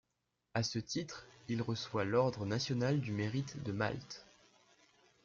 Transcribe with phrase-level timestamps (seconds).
[0.55, 4.25] À ce titre, il reçoit l'Ordre national du Mérite de Malte.